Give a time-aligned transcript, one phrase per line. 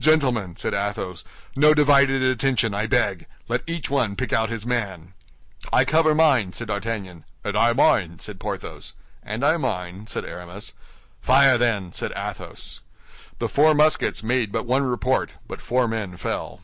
[0.00, 1.24] "Gentlemen," said Athos,
[1.54, 5.12] "no divided attention, I beg; let each one pick out his man."
[5.70, 7.26] "I cover mine," said D'Artagnan.
[7.44, 8.94] "And I mine," said Porthos.
[9.22, 10.72] "And I idem," said Aramis.
[11.20, 12.80] "Fire, then," said Athos.
[13.40, 16.62] The four muskets made but one report, but four men fell.